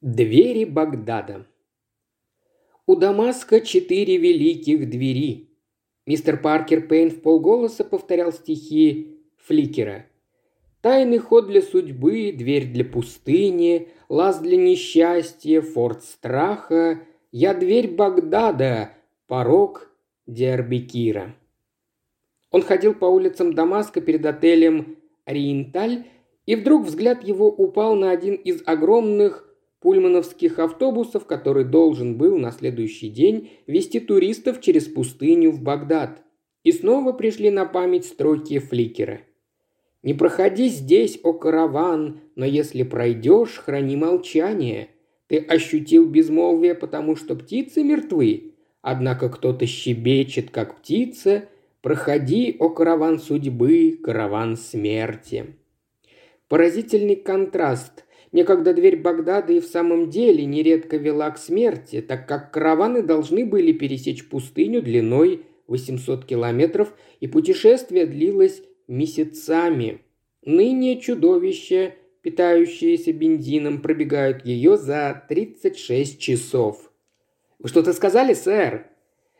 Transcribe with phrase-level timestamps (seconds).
[0.00, 1.44] Двери Багдада.
[2.86, 5.50] У Дамаска четыре великих двери.
[6.06, 10.06] Мистер Паркер Пейн в полголоса повторял стихи Фликера.
[10.82, 17.02] Тайный ход для судьбы, дверь для пустыни, лаз для несчастья, форт страха,
[17.32, 18.92] я дверь Багдада,
[19.26, 19.90] порог
[20.28, 21.34] Диарбекира.
[22.52, 26.06] Он ходил по улицам Дамаска перед отелем Ориенталь,
[26.46, 29.47] и вдруг взгляд его упал на один из огромных
[29.80, 36.22] пульмановских автобусов, который должен был на следующий день вести туристов через пустыню в Багдад.
[36.64, 39.20] И снова пришли на память строки Фликера.
[40.02, 44.88] «Не проходи здесь, о караван, но если пройдешь, храни молчание.
[45.28, 51.48] Ты ощутил безмолвие, потому что птицы мертвы, однако кто-то щебечет, как птица.
[51.80, 55.54] Проходи, о караван судьбы, караван смерти».
[56.48, 62.52] Поразительный контраст– Некогда дверь Багдада и в самом деле нередко вела к смерти, так как
[62.52, 70.02] караваны должны были пересечь пустыню длиной 800 километров, и путешествие длилось месяцами.
[70.44, 76.92] Ныне чудовища, питающиеся бензином, пробегают ее за 36 часов.
[77.58, 78.86] «Вы что-то сказали, сэр?»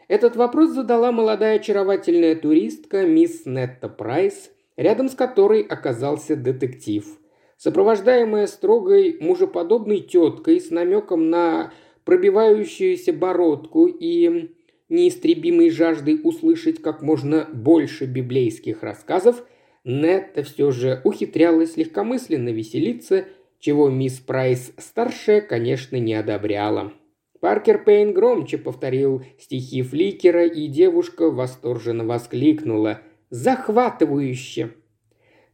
[0.09, 7.05] Этот вопрос задала молодая очаровательная туристка мисс Нетта Прайс, рядом с которой оказался детектив–
[7.59, 11.73] сопровождаемая строгой мужеподобной теткой с намеком на
[12.05, 14.55] пробивающуюся бородку и
[14.89, 19.45] неистребимой жаждой услышать как можно больше библейских рассказов,
[19.85, 23.25] Нетта все же ухитрялась легкомысленно веселиться,
[23.59, 26.93] чего мисс Прайс-старшая, конечно, не одобряла.
[27.41, 34.75] Паркер Пейн громче повторил стихи Фликера, и девушка восторженно воскликнула «Захватывающе!»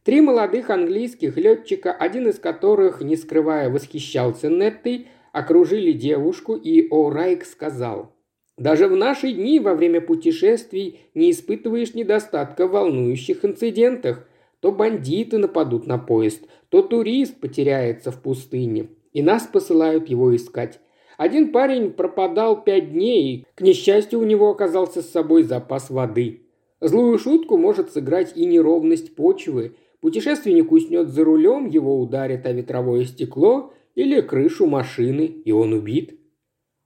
[0.05, 7.43] Три молодых английских летчика, один из которых, не скрывая, восхищался Неттой, окружили девушку, и О'Райк
[7.43, 8.13] сказал–
[8.57, 14.27] даже в наши дни во время путешествий не испытываешь недостатка в волнующих инцидентах.
[14.61, 20.79] То бандиты нападут на поезд, то турист потеряется в пустыне, и нас посылают его искать.
[21.17, 26.41] Один парень пропадал пять дней, к несчастью, у него оказался с собой запас воды.
[26.81, 33.05] Злую шутку может сыграть и неровность почвы, Путешественник уснет за рулем, его ударит о ветровое
[33.05, 36.19] стекло или крышу машины, и он убит.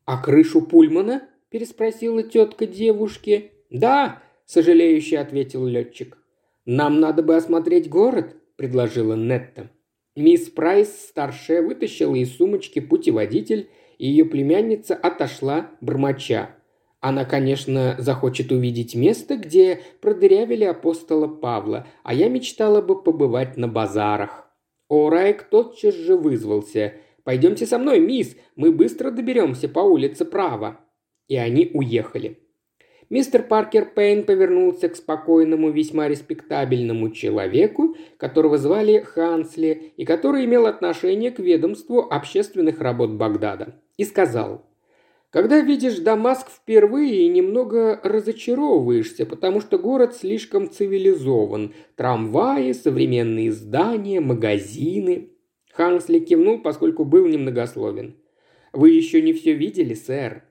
[0.06, 3.52] «А крышу Пульмана?»– переспросила тетка девушки.
[3.69, 6.18] «Да»,– сожалеюще ответил летчик.
[6.66, 9.69] «Нам надо бы осмотреть город»,– предложила Нетта.
[10.16, 16.56] Мисс Прайс, старшая, вытащила из сумочки путеводитель, и ее племянница отошла, бормоча.
[17.02, 23.70] Она, конечно, захочет увидеть место, где продырявили апостола Павла, а я мечтала бы побывать на
[23.70, 24.50] базарах.
[24.90, 26.94] Орайк тотчас же вызвался.
[27.24, 30.80] «Пойдемте со мной, мисс, мы быстро доберемся по улице право».
[31.28, 32.40] И они уехали.
[33.09, 40.66] Мистер Паркер Пейн повернулся к спокойному, весьма респектабельному человеку, которого звали Хансли и который имел
[40.66, 44.66] отношение к ведомству общественных работ Багдада, и сказал–
[45.31, 51.73] когда видишь Дамаск впервые, немного разочаровываешься, потому что город слишком цивилизован.
[51.95, 55.29] Трамваи, современные здания, магазины.
[55.72, 58.16] Хансли кивнул, поскольку был немногословен.
[58.73, 60.44] «Вы еще не все видели, сэр?»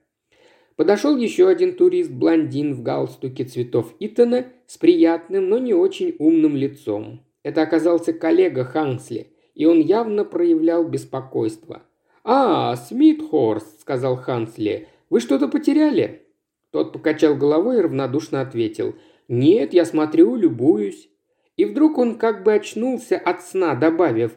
[0.76, 7.26] Подошел еще один турист-блондин в галстуке цветов Итана с приятным, но не очень умным лицом.
[7.42, 11.82] Это оказался коллега Хансли, и он явно проявлял беспокойство.
[12.30, 16.26] «А, Смитхорст»,— сказал Хансли,— «вы что-то потеряли?»
[16.70, 18.96] Тот покачал головой и равнодушно ответил.
[19.28, 21.08] «Нет, я смотрю, любуюсь».
[21.56, 24.32] И вдруг он как бы очнулся от сна, добавив,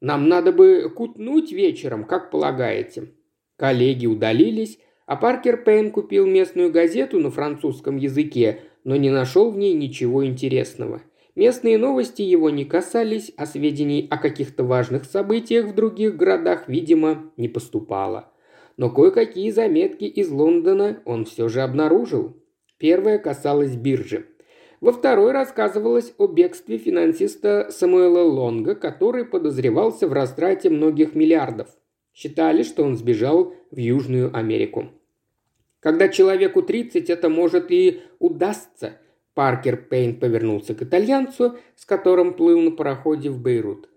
[0.00, 3.08] «Нам надо бы кутнуть вечером, как полагаете».
[3.56, 9.58] Коллеги удалились, а Паркер Пейн купил местную газету на французском языке, но не нашел в
[9.58, 11.02] ней ничего интересного.
[11.34, 17.32] Местные новости его не касались, а сведений о каких-то важных событиях в других городах, видимо,
[17.38, 18.30] не поступало.
[18.76, 22.36] Но кое-какие заметки из Лондона он все же обнаружил.
[22.76, 24.26] Первая касалась биржи.
[24.82, 31.68] Во второй рассказывалось о бегстве финансиста Самуэла Лонга, который подозревался в растрате многих миллиардов.
[32.12, 34.88] Считали, что он сбежал в Южную Америку.
[35.80, 38.98] Когда человеку 30, это может и удастся,
[39.34, 43.88] Паркер Пейн повернулся к итальянцу, с которым плыл на пароходе в Бейрут.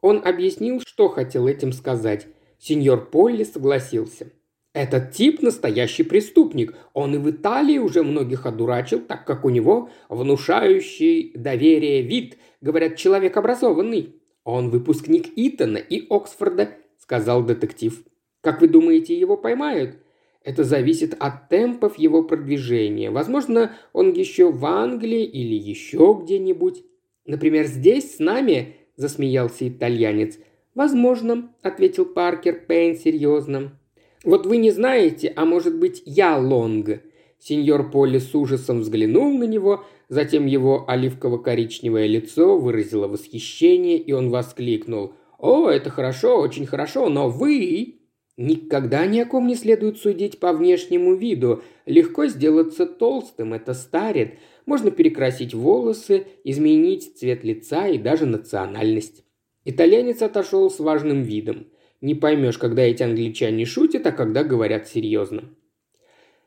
[0.00, 2.28] Он объяснил, что хотел этим сказать.
[2.58, 4.32] Сеньор Полли согласился.
[4.72, 6.74] Этот тип настоящий преступник.
[6.92, 12.96] Он и в Италии уже многих одурачил, так как у него внушающий доверие вид, говорят,
[12.96, 14.14] человек образованный.
[14.44, 18.02] Он выпускник Итона и Оксфорда, сказал детектив.
[18.40, 19.98] Как вы думаете, его поймают?
[20.48, 23.10] Это зависит от темпов его продвижения.
[23.10, 26.84] Возможно, он еще в Англии или еще где-нибудь.
[27.26, 30.38] Например, здесь с нами, засмеялся итальянец.
[30.74, 33.78] Возможно, ответил Паркер Пейн серьезно.
[34.24, 37.02] Вот вы не знаете, а может быть я Лонг.
[37.38, 44.30] Сеньор Полли с ужасом взглянул на него, затем его оливково-коричневое лицо выразило восхищение, и он
[44.30, 45.12] воскликнул.
[45.38, 47.97] «О, это хорошо, очень хорошо, но вы...»
[48.38, 51.64] Никогда ни о ком не следует судить по внешнему виду.
[51.86, 54.34] Легко сделаться толстым, это старит.
[54.64, 59.24] Можно перекрасить волосы, изменить цвет лица и даже национальность.
[59.64, 61.66] Итальянец отошел с важным видом.
[62.00, 65.52] Не поймешь, когда эти англичане шутят, а когда говорят серьезно.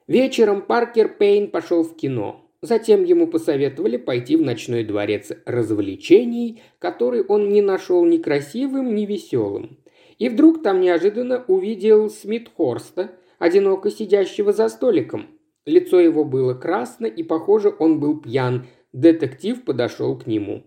[0.07, 2.49] Вечером Паркер Пейн пошел в кино.
[2.61, 9.05] Затем ему посоветовали пойти в ночной дворец развлечений, который он не нашел ни красивым, ни
[9.05, 9.80] веселым.
[10.21, 13.09] И вдруг там неожиданно увидел Смит Хорста,
[13.39, 15.25] одиноко сидящего за столиком.
[15.65, 18.67] Лицо его было красно, и, похоже, он был пьян.
[18.93, 20.61] Детектив подошел к нему.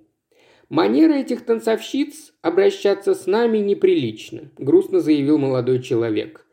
[0.70, 6.44] «Манера этих танцовщиц обращаться с нами неприлично»,– грустно заявил молодой человек.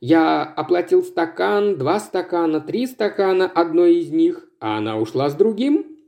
[0.00, 5.98] «Я оплатил стакан, два стакана, три стакана одной из них, а она ушла с другим».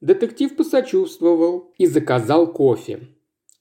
[0.00, 3.02] Детектив посочувствовал и заказал кофе.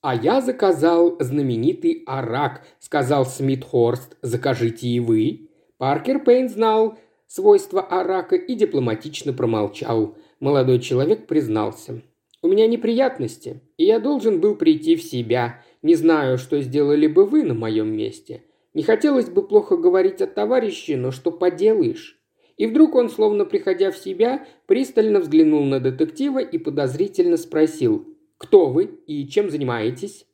[0.02, 4.18] «А я заказал знаменитый арак»,– сказал Смит Хорст.
[4.24, 5.50] «Закажите и вы».
[5.78, 10.18] Паркер Пейн знал свойства арака и дипломатично промолчал.
[10.40, 12.02] Молодой человек признался.
[12.42, 15.62] «У меня неприятности, и я должен был прийти в себя.
[15.84, 18.44] Не знаю, что сделали бы вы на моем месте.
[18.74, 22.20] Не хотелось бы плохо говорить о товарище, но что поделаешь?»
[22.58, 28.11] И вдруг он, словно приходя в себя, пристально взглянул на детектива и подозрительно спросил
[28.42, 30.26] «Кто вы и чем занимаетесь?»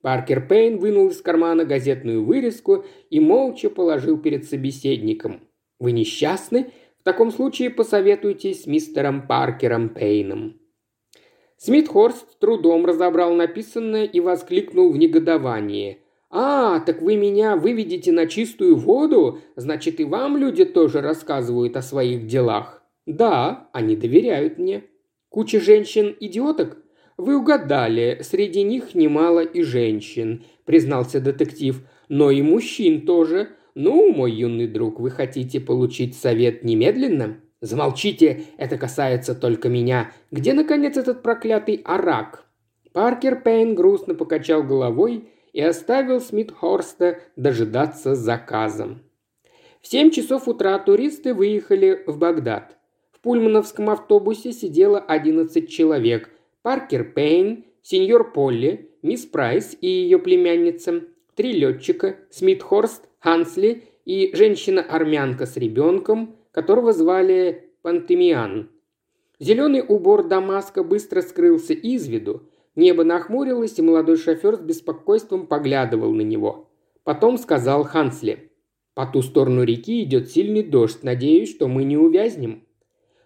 [0.00, 5.40] Паркер Пейн вынул из кармана газетную вырезку и молча положил перед собеседником.
[5.80, 6.70] «Вы несчастны?
[7.00, 10.60] В таком случае посоветуйтесь с мистером Паркером Пейном».
[11.56, 15.98] Смитхорст трудом разобрал написанное и воскликнул в негодовании.
[16.30, 19.40] «А, так вы меня выведете на чистую воду?
[19.56, 24.84] Значит, и вам люди тоже рассказывают о своих делах?» «Да, они доверяют мне».
[25.30, 26.85] «Куча женщин-идиоток?»
[27.16, 31.82] «Вы угадали, среди них немало и женщин»,– признался детектив.
[32.08, 33.48] «Но и мужчин тоже.
[33.74, 40.12] Ну, мой юный друг, вы хотите получить совет немедленно?» «Замолчите, это касается только меня.
[40.30, 42.44] Где, наконец, этот проклятый арак?»
[42.92, 49.02] Паркер Пейн грустно покачал головой и оставил Смитхорста дожидаться заказом.
[49.80, 52.76] В семь часов утра туристы выехали в Багдад.
[53.10, 56.30] В пульмановском автобусе сидело одиннадцать человек,
[56.66, 61.04] Паркер Пейн, сеньор Полли, мисс Прайс и ее племянница,
[61.36, 68.68] три летчика, Смит Хорст, Хансли и женщина-армянка с ребенком, которого звали Пантемиан.
[69.38, 76.12] Зеленый убор Дамаска быстро скрылся из виду, небо нахмурилось, и молодой шофер с беспокойством поглядывал
[76.12, 76.68] на него.
[77.04, 78.50] Потом сказал Хансли,
[78.94, 82.64] «По ту сторону реки идет сильный дождь, надеюсь, что мы не увязнем».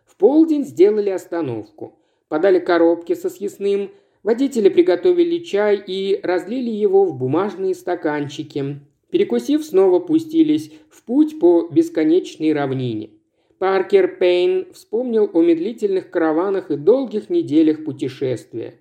[0.04, 1.96] В полдень сделали остановку–
[2.30, 3.90] подали коробки со съестным,
[4.22, 8.80] водители приготовили чай и разлили его в бумажные стаканчики.
[9.10, 13.10] Перекусив, снова пустились в путь по бесконечной равнине.
[13.58, 18.76] Паркер Пейн вспомнил о медлительных караванах и долгих неделях путешествия.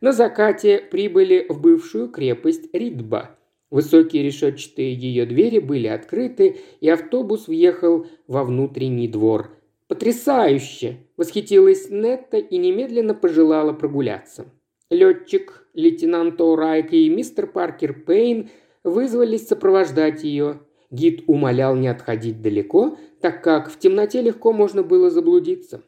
[0.00, 3.38] На закате прибыли в бывшую крепость Ридба.
[3.70, 9.55] Высокие решетчатые ее двери были открыты, и автобус въехал во внутренний двор.
[9.88, 14.46] «Потрясающе!»– восхитилась Нетта и немедленно пожелала прогуляться.
[14.90, 18.50] Летчик, лейтенант О'Райк и мистер Паркер Пейн
[18.82, 20.60] вызвались сопровождать ее.
[20.90, 25.82] Гид умолял не отходить далеко, так как в темноте легко можно было заблудиться.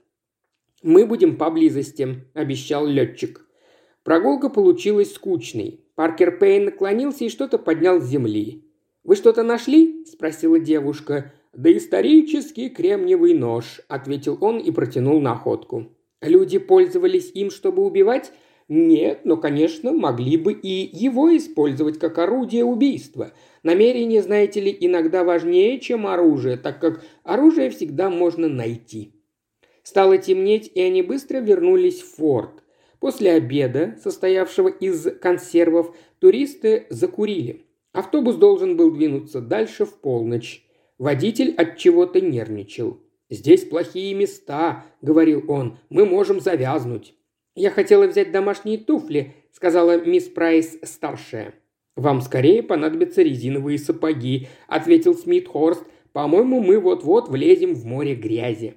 [0.83, 3.45] «Мы будем поблизости»,– обещал летчик.
[4.05, 5.85] Прогулка получилась скучной.
[5.97, 8.65] Паркер Пейн наклонился и что-то поднял с земли.
[9.03, 11.33] «Вы что-то нашли?»– спросила девушка.
[11.53, 15.89] «Да исторический кремниевый нож»,– ответил он и протянул находку.
[16.21, 18.33] «Люди пользовались им, чтобы убивать?»
[18.71, 23.33] «Нет, но, конечно, могли бы и его использовать как орудие убийства.
[23.63, 29.15] Намерение, знаете ли, иногда важнее, чем оружие, так как оружие всегда можно найти».
[29.83, 32.63] Стало темнеть, и они быстро вернулись в форт.
[33.01, 37.65] После обеда, состоявшего из консервов, туристы закурили.
[37.93, 40.68] Автобус должен был двинуться дальше в полночь.
[40.99, 42.99] Водитель от чего-то нервничал.
[43.31, 47.15] «Здесь плохие места»,— говорил он,— «мы можем завязнуть».
[47.55, 51.55] «Я хотела взять домашние туфли»,— сказала мисс Прайс старшая.
[51.95, 55.85] «Вам скорее понадобятся резиновые сапоги»,– ответил Смит Хорст.
[56.13, 58.75] «По-моему, мы вот-вот влезем в море грязи».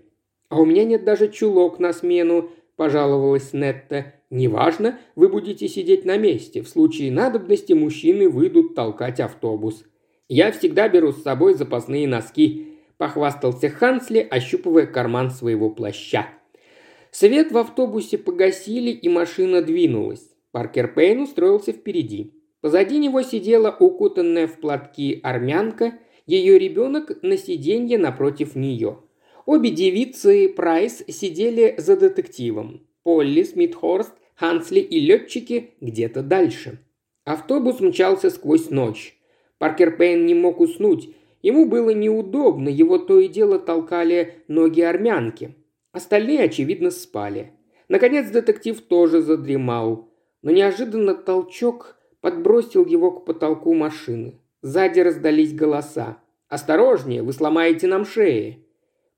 [0.49, 4.13] «А у меня нет даже чулок на смену»,– пожаловалась Нетта.
[4.29, 6.61] «Неважно, вы будете сидеть на месте.
[6.61, 9.85] В случае надобности мужчины выйдут толкать автобус».
[10.33, 16.29] «Я всегда беру с собой запасные носки»,– похвастался Хансли, ощупывая карман своего плаща.
[17.11, 20.25] Свет в автобусе погасили, и машина двинулась.
[20.53, 22.31] Паркер Пейн устроился впереди.
[22.61, 28.99] Позади него сидела укутанная в платки армянка, ее ребенок на сиденье напротив нее.
[29.45, 32.87] Обе девицы Прайс сидели за детективом.
[33.03, 36.79] Полли, Смитхорст, Хансли и летчики где-то дальше.
[37.25, 39.17] Автобус мчался сквозь ночь.
[39.61, 41.13] Паркер Пейн не мог уснуть.
[41.43, 45.53] Ему было неудобно, его то и дело толкали ноги армянки.
[45.91, 47.51] Остальные, очевидно, спали.
[47.87, 50.09] Наконец детектив тоже задремал.
[50.41, 54.39] Но неожиданно толчок подбросил его к потолку машины.
[54.63, 56.17] Сзади раздались голоса.
[56.49, 58.65] «Осторожнее, вы сломаете нам шеи!»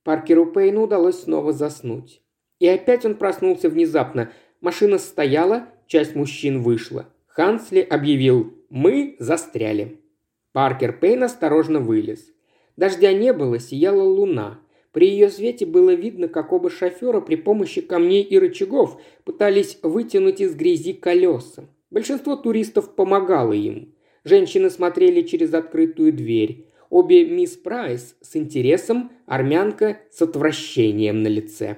[0.03, 2.21] Паркеру Пейну удалось снова заснуть.
[2.59, 4.33] И опять он проснулся внезапно.
[4.59, 7.05] Машина стояла, часть мужчин вышла.
[7.27, 10.02] Хансли объявил «Мы застряли».
[10.53, 12.31] Паркер Пейн осторожно вылез.
[12.77, 14.59] Дождя не было, сияла луна.
[14.91, 20.39] При ее свете было видно, как оба шофера при помощи камней и рычагов пытались вытянуть
[20.39, 21.67] из грязи колеса.
[21.89, 23.95] Большинство туристов помогало им.
[24.23, 26.67] Женщины смотрели через открытую дверь.
[26.91, 31.77] Обе мисс Прайс с интересом, армянка с отвращением на лице.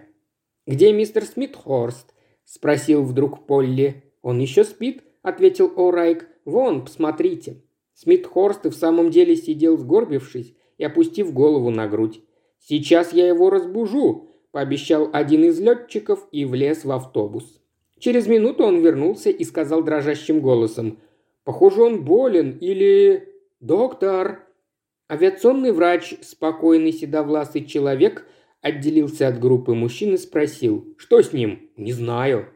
[0.68, 2.14] «Где мистер Смитхорст?»–
[2.44, 4.04] спросил вдруг Полли.
[4.22, 6.24] «Он еще спит?»– ответил О'Райк.
[6.44, 7.62] «Вон, посмотрите».
[7.96, 12.22] Смитхорст и в самом деле сидел сгорбившись и опустив голову на грудь.
[12.60, 17.62] «Сейчас я его разбужу»,– пообещал один из летчиков и влез в автобус.
[17.98, 21.00] Через минуту он вернулся и сказал дрожащим голосом.
[21.46, 23.30] «Похоже, он болен или...
[23.62, 24.46] доктор!»
[25.10, 28.28] Авиационный врач, спокойный седовласый человек,
[28.62, 30.96] отделился от группы мужчин и спросил.
[30.98, 32.50] «Что с ним?» «Не знаю».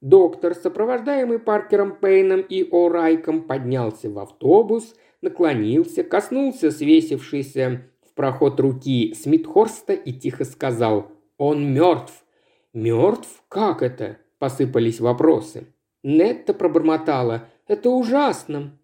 [0.00, 9.12] Доктор, сопровождаемый Паркером Пейном и О'Райком, поднялся в автобус, наклонился, коснулся свесившейся в проход руки
[9.14, 12.24] Смитхорста и тихо сказал «Он мертв».
[12.72, 13.42] «Мертв?
[13.48, 15.66] Как это?» Посыпались вопросы.
[16.02, 17.48] Нетта пробормотала.
[17.66, 18.78] «Это ужасно!»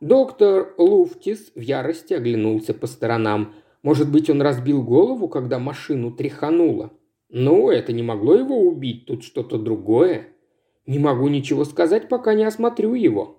[0.00, 3.54] Доктор Луфтис в ярости оглянулся по сторонам.
[3.82, 6.90] Может быть, он разбил голову, когда машину тряхануло?
[7.30, 10.28] Ну, это не могло его убить, тут что-то другое.
[10.90, 13.38] Не могу ничего сказать, пока не осмотрю его.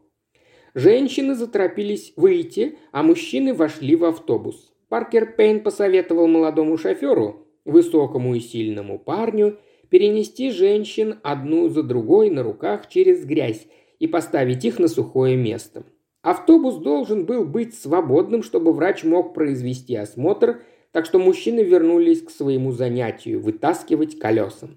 [0.73, 4.71] Женщины заторопились выйти, а мужчины вошли в автобус.
[4.87, 9.57] Паркер Пейн посоветовал молодому шоферу, высокому и сильному парню,
[9.89, 13.67] перенести женщин одну за другой на руках через грязь
[13.99, 15.83] и поставить их на сухое место.
[16.21, 20.61] Автобус должен был быть свободным, чтобы врач мог произвести осмотр,
[20.93, 24.69] так что мужчины вернулись к своему занятию– вытаскивать колеса.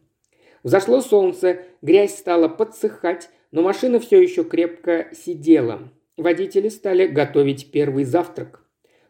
[0.64, 5.92] Взошло солнце, грязь стала подсыхать, но машина все еще крепко сидела.
[6.16, 8.64] Водители стали готовить первый завтрак.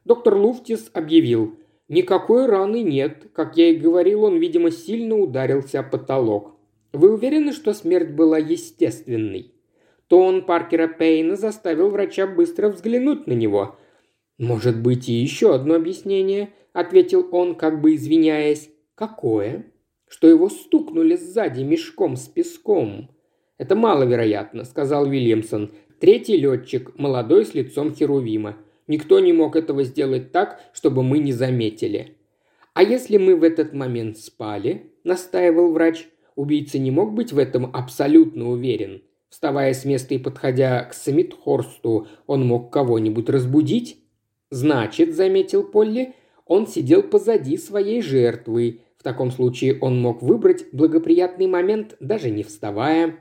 [0.05, 1.59] Доктор Луфтис объявил–
[1.89, 3.29] Никакой раны нет.
[3.35, 6.57] Как я и говорил, он, видимо, сильно ударился о потолок.
[6.93, 9.53] Вы уверены, что смерть была естественной?
[10.09, 13.77] Тон Паркера Пейна заставил врача быстро взглянуть на него.
[14.39, 18.71] «Может быть, и еще одно объяснение»,– ответил он, как бы извиняясь.
[18.95, 19.67] «Какое?»
[20.15, 23.11] «Что его стукнули сзади мешком с песком».
[23.59, 25.73] «Это маловероятно»,– сказал Вильямсон.
[25.99, 28.57] Третий летчик, молодой с лицом Херувима.
[28.87, 32.17] Никто не мог этого сделать так, чтобы мы не заметили.
[32.75, 36.07] А если мы в этот момент спали, настаивал врач,
[36.37, 39.03] убийца не мог быть в этом абсолютно уверен.
[39.31, 43.99] Вставая с места и подходя к Смитхорсту, он мог кого-нибудь разбудить?
[44.51, 46.15] Значит, заметил Полли,
[46.47, 48.83] он сидел позади своей жертвы.
[49.05, 53.21] Таком случае он мог выбрать благоприятный момент, даже не вставая.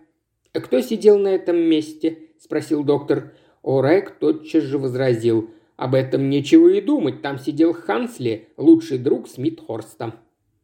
[0.54, 3.34] «Кто сидел на этом месте?»– спросил доктор.
[3.64, 5.50] Орек тотчас же возразил.
[5.76, 10.14] «Об этом нечего и думать, там сидел Хансли, лучший друг Смитхорста».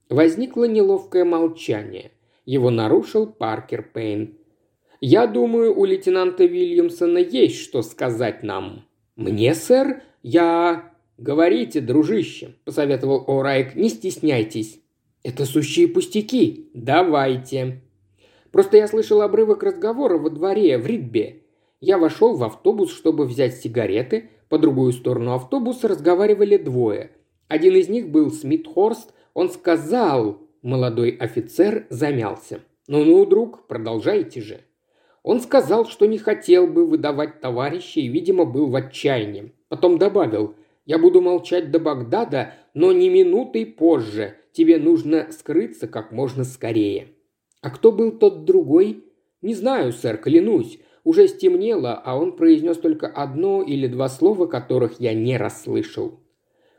[0.07, 2.11] Возникло неловкое молчание.
[2.45, 4.37] Его нарушил Паркер Пейн.
[5.01, 8.85] «Я думаю, у лейтенанта Вильямсона есть что сказать нам».
[9.17, 10.01] «Мне, сэр?
[10.23, 14.79] Я...» «Говорите, дружище»,– посоветовал Орайк,– «не стесняйтесь».
[15.23, 16.69] «Это сущие пустяки».
[16.73, 17.81] «Давайте».
[18.51, 21.43] «Просто я слышал обрывок разговора во дворе, в Ридбе.
[21.81, 24.29] Я вошел в автобус, чтобы взять сигареты.
[24.49, 27.11] По другую сторону автобуса разговаривали двое.
[27.47, 29.13] Один из них был Смит Хорст.
[29.33, 30.41] Он сказал...
[30.61, 32.59] Молодой офицер замялся.
[32.87, 34.59] «Ну-ну, друг, продолжайте же».
[35.23, 39.53] Он сказал, что не хотел бы выдавать товарища и, видимо, был в отчаянии.
[39.69, 44.35] Потом добавил, «Я буду молчать до Багдада, но не минутой позже.
[44.53, 47.09] Тебе нужно скрыться как можно скорее».
[47.61, 49.03] «А кто был тот другой?»
[49.41, 50.79] «Не знаю, сэр, клянусь.
[51.03, 56.19] Уже стемнело, а он произнес только одно или два слова, которых я не расслышал.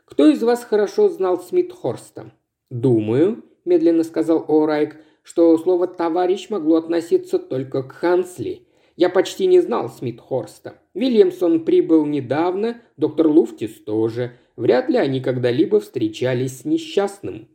[0.05, 2.31] «Кто из вас хорошо знал Смитхорста?»
[2.69, 8.67] «Думаю»,– медленно сказал О'Райк,– «что слово «товарищ» могло относиться только к Хансли.
[8.95, 10.75] Я почти не знал Смитхорста.
[10.93, 14.37] Вильямсон прибыл недавно, доктор Луфтис тоже.
[14.55, 17.47] Вряд ли они когда-либо встречались с несчастным».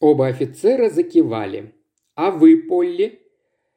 [0.00, 1.72] Оба офицера закивали.
[2.14, 3.20] «А вы, Полли?»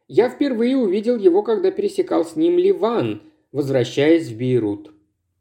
[0.07, 3.21] Я впервые увидел его, когда пересекал с ним Ливан,
[3.51, 4.91] возвращаясь в Бейрут.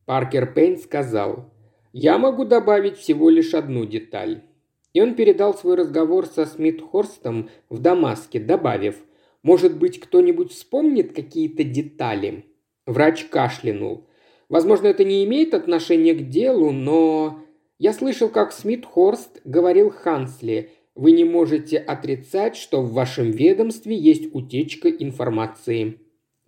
[0.04, 1.50] Паркер Пейн сказал,
[1.92, 4.42] «Я могу добавить всего лишь одну деталь».
[4.92, 8.96] И он передал свой разговор со Смитхорстом в Дамаске, добавив,
[9.42, 12.44] «Может быть, кто-нибудь вспомнит какие-то детали?»
[12.86, 14.06] Врач кашлянул.
[14.48, 17.42] «Возможно, это не имеет отношения к делу, но...»
[17.78, 24.34] Я слышал, как Смитхорст говорил Хансли, вы не можете отрицать, что в вашем ведомстве есть
[24.34, 26.00] утечка информации.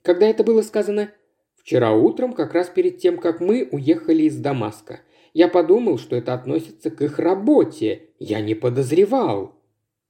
[0.03, 1.13] Когда это было сказано?
[1.55, 5.03] Вчера утром, как раз перед тем, как мы уехали из Дамаска.
[5.33, 8.09] Я подумал, что это относится к их работе.
[8.19, 9.55] Я не подозревал.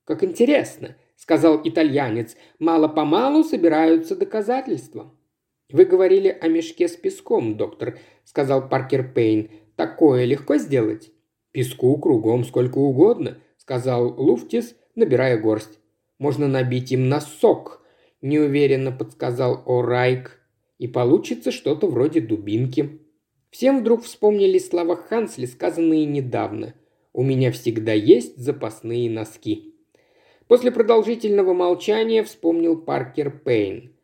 [0.05, 2.35] Как интересно, сказал итальянец.
[2.59, 5.13] Мало-помалу собираются доказательства.
[5.71, 9.51] Вы говорили о мешке с песком, доктор, сказал Паркер Пейн.
[9.81, 11.11] Такое легко сделать?
[11.53, 15.79] Песку кругом сколько угодно– сказал Луфтис, набирая горсть.
[16.19, 17.83] «Можно набить им носок»,–
[18.21, 20.33] неуверенно подсказал О'Райк.
[20.77, 23.01] «И получится что-то вроде дубинки».
[23.49, 26.75] Всем вдруг вспомнили слова Хансли, сказанные недавно.
[27.15, 29.77] «У меня всегда есть запасные носки».
[30.47, 33.97] После продолжительного молчания вспомнил Паркер Пейн.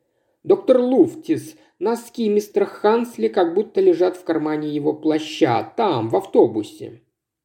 [0.43, 7.03] «Доктор Луфтис, носки мистера Хансли как будто лежат в кармане его плаща, там, в автобусе».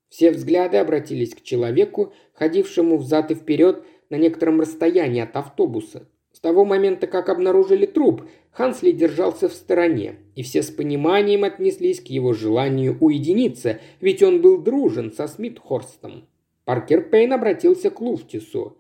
[0.09, 6.07] Все взгляды обратились к человеку, ходившему взад и вперед на некотором расстоянии от автобуса.
[6.33, 12.01] С того момента, как обнаружили труп, Хансли держался в стороне, и все с пониманием отнеслись
[12.01, 16.27] к его желанию уединиться, ведь он был дружен со Смитхорстом.
[16.65, 18.77] Паркер Пейн обратился к Луфтису.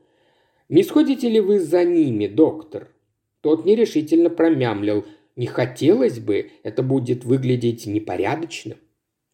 [0.69, 2.89] «Не сходите ли вы за ними, доктор?»
[3.41, 5.05] Тот нерешительно промямлил.
[5.35, 8.75] «Не хотелось бы, это будет выглядеть непорядочно».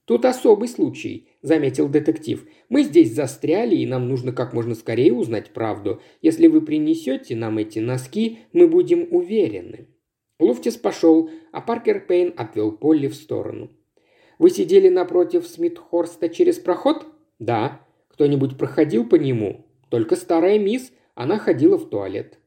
[0.07, 2.47] «Тут особый случай»,– заметил детектив.
[2.69, 6.01] «Мы здесь застряли, и нам нужно как можно скорее узнать правду.
[6.21, 9.87] Если вы принесете нам эти носки, мы будем уверены».
[10.39, 13.69] Луфтис пошел, а Паркер Пейн отвел Полли в сторону.
[14.39, 17.05] «Вы сидели напротив Смитхорста через проход?»
[17.37, 17.81] «Да».
[18.07, 20.93] «Кто-нибудь проходил по нему?» «Только старая мисс.
[21.15, 22.39] Она ходила в туалет».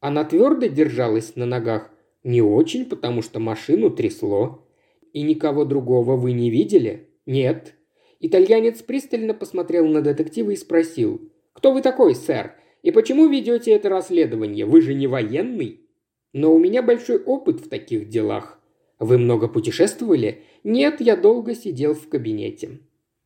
[0.00, 1.93] «Она твердо держалась на ногах?»
[2.24, 4.66] «Не очень, потому что машину трясло».
[5.12, 7.74] «И никого другого вы не видели?» «Нет».
[8.18, 11.30] Итальянец пристально посмотрел на детектива и спросил.
[11.52, 12.54] «Кто вы такой, сэр?
[12.82, 14.66] И почему ведете это расследование?
[14.66, 15.86] Вы же не военный?»
[16.32, 18.60] «Но у меня большой опыт в таких делах».
[18.98, 22.80] «Вы много путешествовали?» «Нет, я долго сидел в кабинете».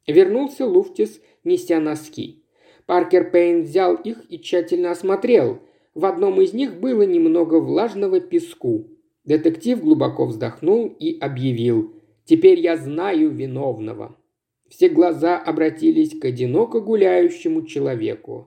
[0.07, 2.45] Вернулся Луфтис, неся носки.
[2.87, 5.61] Паркер Пейн взял их и тщательно осмотрел.
[5.99, 8.87] В одном из них было немного влажного песку.
[9.25, 11.93] Детектив глубоко вздохнул и объявил
[12.25, 14.17] «Теперь я знаю виновного».
[14.69, 18.47] Все глаза обратились к одиноко гуляющему человеку.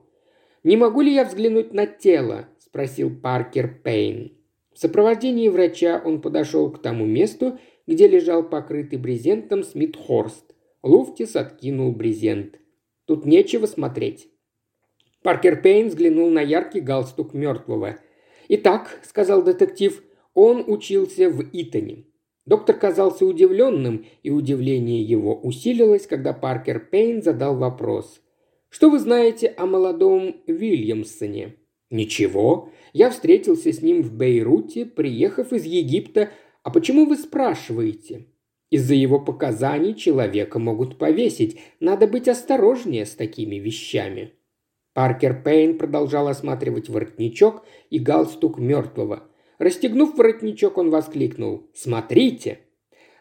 [0.64, 4.32] «Не могу ли я взглянуть на тело?»– спросил Паркер Пейн.
[4.72, 10.54] В сопровождении врача он подошел к тому месту, где лежал покрытый брезентом Смитхорст.
[10.82, 12.58] Луфтис откинул брезент.
[13.04, 14.31] «Тут нечего смотреть».
[15.22, 17.98] Паркер Пейн взглянул на яркий галстук мертвого.
[18.48, 20.02] «Итак»,– сказал детектив,
[20.34, 22.04] он учился в Итоне.
[22.44, 28.20] Доктор казался удивленным, и удивление его усилилось, когда Паркер Пейн задал вопрос.
[28.68, 31.56] «Что вы знаете о молодом Вильямсоне?»
[31.90, 32.70] «Ничего.
[32.92, 36.30] Я встретился с ним в Бейруте, приехав из Египта.
[36.64, 38.26] А почему вы спрашиваете?»
[38.70, 41.60] Из-за его показаний человека могут повесить.
[41.78, 44.32] Надо быть осторожнее с такими вещами.
[44.94, 49.22] Паркер Пейн продолжал осматривать воротничок и галстук мертвого.
[49.58, 52.58] Расстегнув воротничок, он воскликнул «Смотрите!».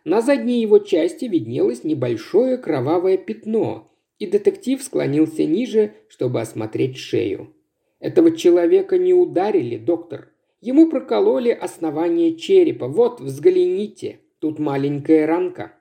[0.04, 7.54] На задней его части виднелось небольшое кровавое пятно, и детектив склонился ниже, чтобы осмотреть шею.
[8.00, 10.30] «Этого человека не ударили, доктор.
[10.60, 12.88] Ему прокололи основание черепа.
[12.88, 15.74] Вот, взгляните, тут маленькая ранка».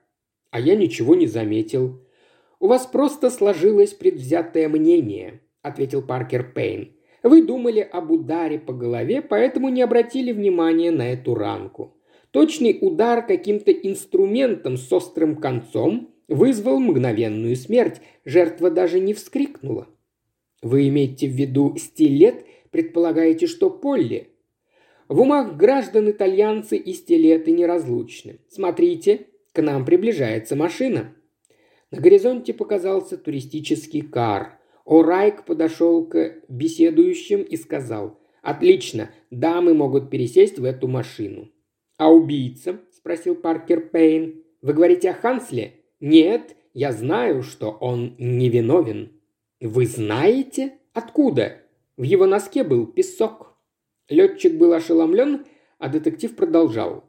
[0.51, 2.05] А я ничего не заметил.
[2.59, 6.93] «У вас просто сложилось предвзятое мнение»,– ответил Паркер Пейн.
[7.23, 11.95] Вы думали об ударе по голове, поэтому не обратили внимания на эту ранку.
[12.31, 18.01] Точный удар каким-то инструментом с острым концом вызвал мгновенную смерть.
[18.25, 19.87] Жертва даже не вскрикнула.
[20.61, 24.29] Вы имеете в виду стилет, предполагаете, что Полли?
[25.09, 28.39] В умах граждан итальянцы и стилеты неразлучны.
[28.47, 31.13] Смотрите, к нам приближается машина.
[31.91, 34.60] На горизонте показался туристический кар.
[34.91, 41.49] О'Райк подошел к беседующим и сказал, «Отлично, дамы могут пересесть в эту машину».
[41.97, 44.43] «А убийца?»– спросил Паркер Пейн.
[44.61, 49.13] «Вы говорите о Хансле?» «Нет, я знаю, что он невиновен».
[49.61, 50.73] «Вы знаете?
[50.91, 51.59] Откуда?»
[51.95, 53.55] В его носке был песок.
[54.09, 55.45] Летчик был ошеломлен,
[55.77, 57.05] а детектив продолжал.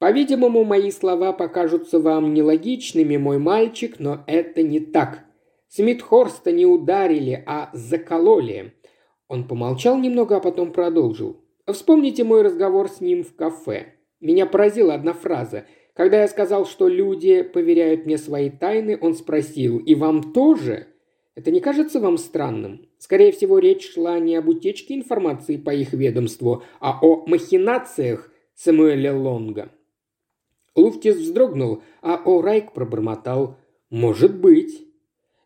[0.00, 5.29] «По-видимому, мои слова покажутся вам нелогичными, мой мальчик, но это не так.
[5.70, 8.74] Смитхорста не ударили, а закололи».
[9.28, 11.40] Он помолчал немного, а потом продолжил.
[11.66, 13.94] «Вспомните мой разговор с ним в кафе.
[14.20, 15.64] Меня поразила одна фраза.
[15.94, 20.88] Когда я сказал, что люди поверяют мне свои тайны, он спросил, «И вам тоже?»
[21.36, 22.88] Это не кажется вам странным?
[22.98, 29.16] Скорее всего, речь шла не об утечке информации по их ведомству, а о махинациях Самуэля
[29.16, 29.70] Лонга.
[30.74, 33.56] Луфтис вздрогнул, а О'Райк пробормотал
[33.88, 34.89] «Может быть».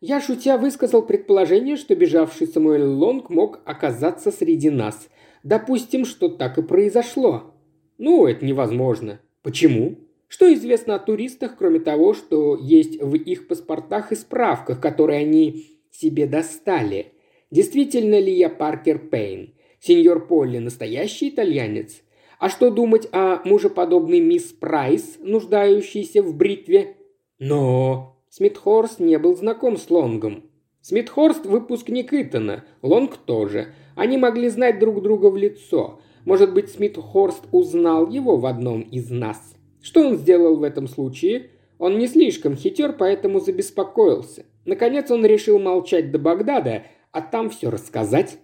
[0.07, 5.09] Я, шутя, высказал предположение, что бежавший Самуэль Лонг мог оказаться среди нас.
[5.45, 7.55] Допустим, что так и произошло.
[7.97, 9.19] Ну, это невозможно.
[9.43, 9.97] Почему?
[10.29, 15.81] Что известно о туристах, кроме того, что есть в их паспортах и справках, которые они
[15.91, 17.15] себе достали.
[17.51, 19.55] Действительно ли я Паркер Пейн?
[19.81, 22.03] Сеньор Полли настоящий итальянец?
[22.39, 26.99] А что думать о мужеподобной мисс Прайс, нуждающейся в бритве?
[27.39, 30.43] Но Смитхорст не был знаком с Лонгом.
[30.81, 33.75] Смитхорст– выпускник Итана, Лонг тоже.
[33.95, 36.01] Они могли знать друг друга в лицо.
[36.25, 39.39] Может быть, Смитхорст узнал его в одном из нас.
[39.81, 41.51] Что он сделал в этом случае?
[41.79, 44.47] Он не слишком хитер, поэтому забеспокоился.
[44.65, 48.39] Наконец он решил молчать до Багдада, а там все рассказать.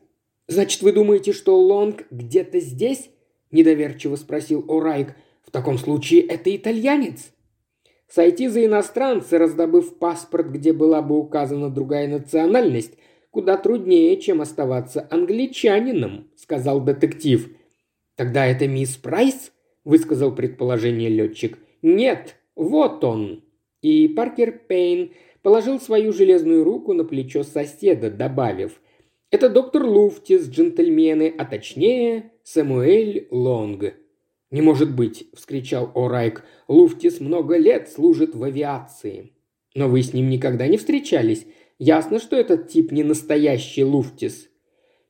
[0.47, 3.11] «Значит, вы думаете, что Лонг где-то здесь?»–
[3.51, 5.15] недоверчиво спросил О'Райк.
[5.45, 7.33] «В таком случае это итальянец?»
[8.11, 12.99] Сойти за иностранца, раздобыв паспорт, где была бы указана другая национальность,
[13.31, 17.49] куда труднее, чем оставаться англичанином»,– сказал детектив.
[18.17, 19.53] «Тогда это мисс Прайс?»–
[19.85, 21.59] высказал предположение летчик.
[21.83, 23.45] «Нет, вот он!»
[23.81, 28.81] И Паркер Пейн положил свою железную руку на плечо соседа, добавив
[29.31, 33.95] «Это доктор Луфтис, джентльмены, а точнее Самуэль Лонг».
[34.51, 36.41] «Не может быть!»– вскричал О'Райк.
[36.69, 39.33] «Луфтис много лет служит в авиации».
[39.75, 41.47] «Но вы с ним никогда не встречались.
[41.79, 44.49] Ясно, что этот тип не настоящий Луфтис».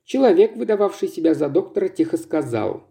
[0.05, 2.87] Человек, выдававший себя за доктора, тихо сказал.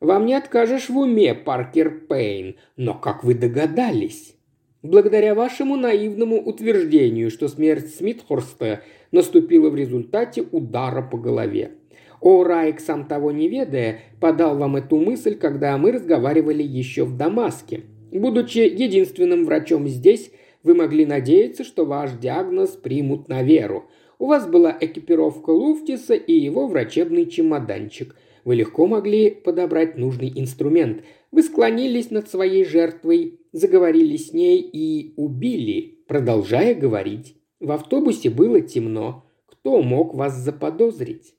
[0.00, 4.34] «Вам не откажешь в уме, Паркер Пейн, но как вы догадались?»
[4.84, 11.72] благодаря вашему наивному утверждению, что смерть Смитхорста наступила в результате удара по голове.
[12.20, 17.16] О, Райк, сам того не ведая, подал вам эту мысль, когда мы разговаривали еще в
[17.16, 17.82] Дамаске.
[18.12, 20.30] Будучи единственным врачом здесь,
[20.62, 23.84] вы могли надеяться, что ваш диагноз примут на веру.
[24.18, 28.14] У вас была экипировка Луфтиса и его врачебный чемоданчик.
[28.44, 31.02] Вы легко могли подобрать нужный инструмент.
[31.32, 37.36] Вы склонились над своей жертвой, заговорили с ней и убили, продолжая говорить.
[37.60, 39.24] В автобусе было темно.
[39.46, 41.34] Кто мог вас заподозрить?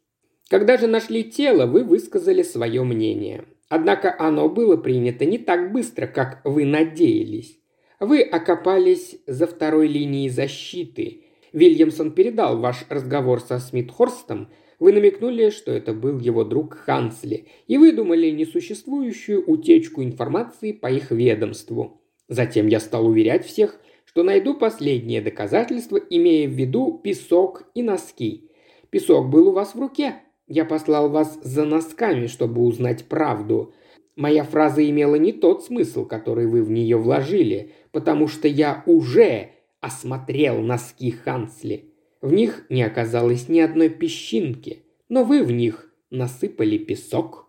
[0.50, 3.46] Когда же нашли тело, вы высказали свое мнение.
[3.70, 7.60] Однако оно было принято не так быстро, как вы надеялись.
[8.00, 11.24] Вы окопались за второй линией защиты.
[11.54, 17.78] Вильямсон передал ваш разговор со Смитхорстом– вы намекнули, что это был его друг Хансли, и
[17.78, 22.02] выдумали несуществующую утечку информации по их ведомству.
[22.28, 28.50] Затем я стал уверять всех, что найду последнее доказательство, имея в виду песок и носки.
[28.90, 30.16] Песок был у вас в руке.
[30.48, 33.74] Я послал вас за носками, чтобы узнать правду.
[34.16, 39.52] Моя фраза имела не тот смысл, который вы в нее вложили, потому что я уже
[39.82, 41.94] осмотрел носки Хансли.
[42.22, 47.48] В них не оказалось ни одной песчинки, но вы в них насыпали песок.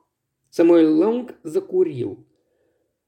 [0.51, 2.27] Самуэль Лонг закурил.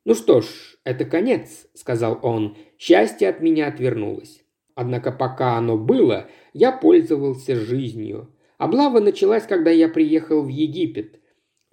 [0.04, 2.56] «Ну что ж, это конец»,— сказал он.
[2.78, 4.44] «Счастье от меня отвернулось.
[4.74, 8.32] Однако пока оно было, я пользовался жизнью.
[8.58, 11.20] Облава началась, когда я приехал в Египет.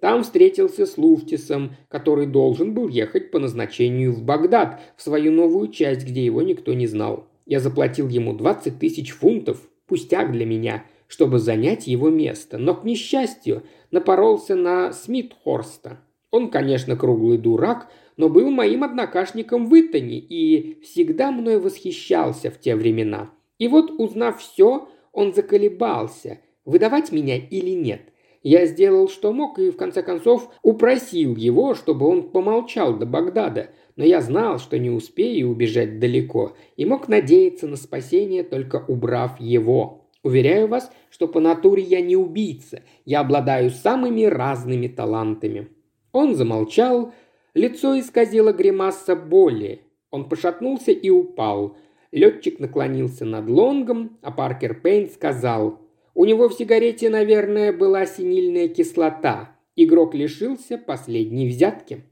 [0.00, 5.68] Там встретился с Луфтисом, который должен был ехать по назначению в Багдад, в свою новую
[5.68, 7.28] часть, где его никто не знал.
[7.44, 10.84] Я заплатил ему 20 тысяч фунтов, Пустяк для меня.
[11.08, 16.00] чтобы занять его место, но, к несчастью, напоролся на Смитхорста.
[16.32, 22.58] Он, конечно, круглый дурак, но был моим однокашником в Итоне и всегда мной восхищался в
[22.58, 23.30] те времена.
[23.58, 28.02] И вот, узнав все, он заколебался, выдавать меня или нет.
[28.42, 33.70] Я сделал, что мог, и в конце концов упросил его, чтобы он помолчал до Багдада,
[33.96, 39.40] но я знал, что не успею убежать далеко, и мог надеяться на спасение, только убрав
[39.40, 40.06] его.
[40.22, 45.68] Уверяю вас, что по натуре я не убийца, я обладаю самыми разными талантами».
[46.12, 47.12] Он замолчал,
[47.54, 49.82] лицо исказило гримаса боли.
[50.10, 51.76] Он пошатнулся и упал.
[52.10, 55.80] Летчик наклонился над лонгом, а Паркер Пейн сказал,
[56.16, 59.54] «У него в сигарете, наверное, была синильная кислота.
[59.76, 62.04] Игрок лишился последней взятки».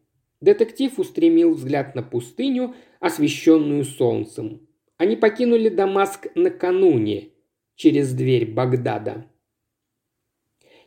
[0.43, 4.61] Детектив устремил взгляд на пустыню, освещенную солнцем.
[4.99, 7.31] Они покинули Дамаск накануне,
[7.77, 9.27] через дверь Багдада.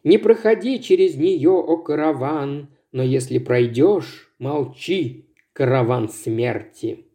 [0.04, 7.08] «Не проходи через нее, о караван, но если пройдешь, молчи, караван смерти».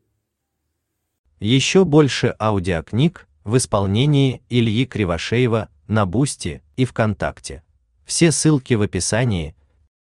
[1.38, 7.62] Еще больше аудиокниг в исполнении Ильи Кривошеева на Бусти и ВКонтакте.
[8.06, 9.54] Все ссылки в описании–